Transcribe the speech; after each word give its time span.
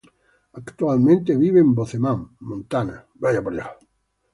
Actualmente 0.53 1.37
vive 1.37 1.59
en 1.59 1.75
Bozeman, 1.75 2.35
Montana. 2.39 3.05